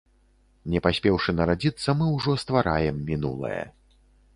[0.75, 3.63] Не паспеўшы нарадзіцца, мы ўжо ствараем мінулае.